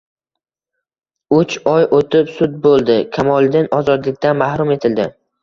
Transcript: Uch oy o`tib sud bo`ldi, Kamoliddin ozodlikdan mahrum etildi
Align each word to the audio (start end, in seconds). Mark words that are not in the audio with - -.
Uch 1.39 1.53
oy 1.73 1.85
o`tib 1.97 2.15
sud 2.39 2.57
bo`ldi, 2.65 2.97
Kamoliddin 3.19 3.71
ozodlikdan 3.83 4.43
mahrum 4.43 4.75
etildi 4.81 5.09